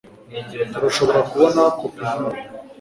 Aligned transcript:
Turashobora 0.73 1.19
kubona 1.29 1.61
kopi 1.79 2.01
yibi 2.09 2.39